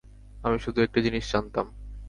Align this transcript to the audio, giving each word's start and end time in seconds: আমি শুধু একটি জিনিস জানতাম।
আমি 0.43 0.57
শুধু 0.59 0.79
একটি 0.81 0.99
জিনিস 1.01 1.25
জানতাম। 1.31 1.65